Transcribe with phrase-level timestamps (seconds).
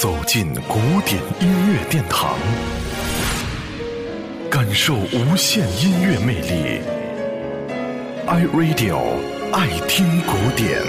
[0.00, 2.34] 走进古典音乐殿堂，
[4.50, 6.80] 感受无限音乐魅力。
[8.26, 8.98] iRadio
[9.52, 10.80] 爱听古典。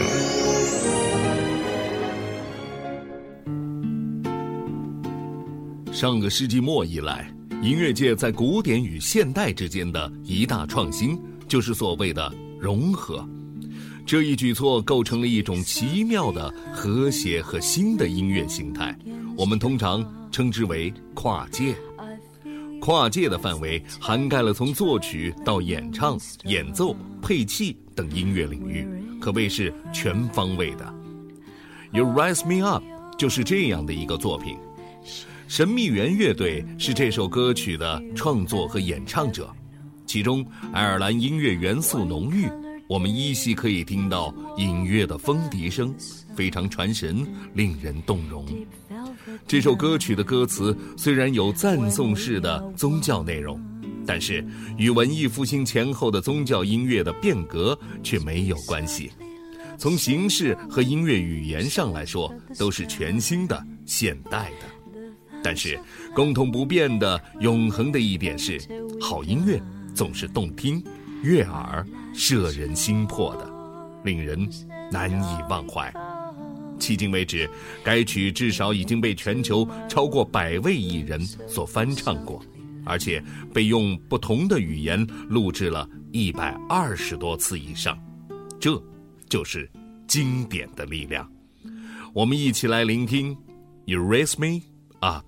[5.92, 7.30] 上个世纪末以来，
[7.62, 13.28] 音乐界在古典与现代之间的一大创新，就是所谓的融合。
[14.12, 18.94] 这一举措构成了一种奇妙的和谐和新的音乐形态，
[19.38, 21.74] 我们通常称之为跨界。
[22.82, 28.86] 跨界的范围涵盖了从作曲到演唱、演奏、配器等音乐领域，
[29.22, 30.94] 可谓是全方位的。
[31.94, 32.84] You Raise Me Up
[33.18, 34.58] 就是这样的一个作品。
[35.48, 39.50] 神秘园乐队是这首歌曲的创作和演唱者，
[40.06, 42.50] 其中爱尔兰音乐元素浓郁。
[42.92, 45.96] 我们依稀可以听到隐约的风笛声，
[46.36, 48.46] 非常传神，令人动容。
[49.48, 53.58] 这首歌曲的歌词虽然有赞颂式的宗教内容，
[54.06, 54.46] 但是
[54.78, 59.10] 与文艺复兴前后的宗教音乐的变革却没有关系。
[59.78, 65.38] 从形式和音乐语言上来说，都是全新的、现代的。
[65.42, 65.80] 但是
[66.14, 68.60] 共同不变的、永恒的一点是，
[69.00, 69.58] 好音乐
[69.96, 70.84] 总是动听。
[71.24, 73.48] 悦耳、摄人心魄的，
[74.04, 74.50] 令人
[74.92, 75.94] 难以忘怀。
[76.80, 77.48] 迄今为止，
[77.84, 82.44] 该曲至少已经被全球超过百位艺人所翻唱过，
[82.84, 87.98] 而且被用不同的语言录制了一百二十多次以上。
[88.60, 88.82] 这，
[89.30, 89.70] 就是
[90.08, 91.30] 经典的力量。
[92.14, 93.36] 我们一起来聆听
[93.86, 94.64] 《You Raise Me
[95.02, 95.26] Up》。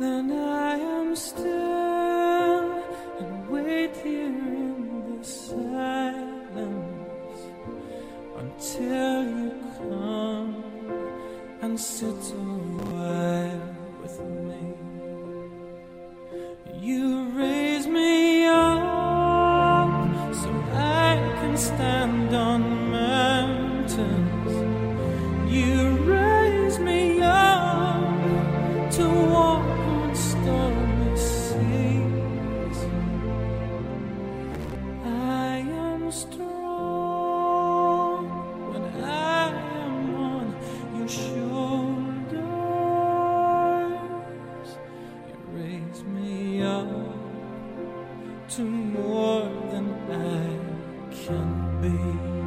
[0.00, 2.82] Then I am still
[3.20, 6.70] and wait here in the silence
[8.38, 10.64] until you come
[11.60, 12.44] and sit a
[12.88, 14.18] while with
[14.48, 14.62] me.
[16.80, 24.54] You raise me up so I can stand on mountains.
[25.52, 25.89] You
[51.80, 52.39] be.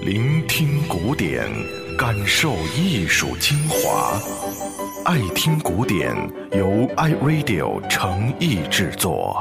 [0.00, 1.50] 聆听古典
[1.98, 4.20] 感受艺术精华。
[5.04, 6.14] 爱听古典
[6.52, 9.38] 由 i radio 诚意制作。